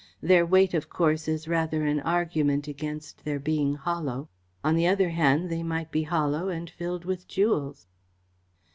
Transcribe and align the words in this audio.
"Their 0.19 0.47
weight, 0.47 0.73
of 0.73 0.89
course, 0.89 1.27
is 1.27 1.47
rather 1.47 1.85
an 1.85 1.99
argument 1.99 2.67
against 2.67 3.23
their 3.23 3.37
being 3.37 3.75
hollow. 3.75 4.29
On 4.63 4.73
the 4.75 4.87
other 4.87 5.09
hand, 5.09 5.51
they 5.51 5.61
might 5.61 5.91
be 5.91 6.01
hollow 6.01 6.49
and 6.49 6.67
filled 6.67 7.05
with 7.05 7.27
jewels." 7.27 7.85